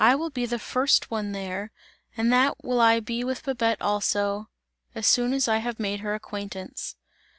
I 0.03 0.15
will 0.15 0.31
be 0.31 0.47
the 0.47 0.57
first 0.57 1.11
one 1.11 1.31
there, 1.31 1.69
and 2.17 2.33
that 2.33 2.63
will 2.63 2.81
I 2.81 3.01
be 3.01 3.23
with 3.23 3.43
Babette 3.43 3.79
also, 3.83 4.49
as 4.95 5.05
soon 5.05 5.31
as 5.31 5.47
I 5.47 5.57
have 5.57 5.79
made 5.79 5.99
her 5.99 6.15
acquaintance!" 6.15 6.95